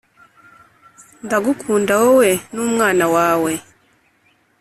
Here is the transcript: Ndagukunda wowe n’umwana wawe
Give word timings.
Ndagukunda 1.25 1.93
wowe 2.01 2.29
n’umwana 2.53 3.05
wawe 3.15 3.51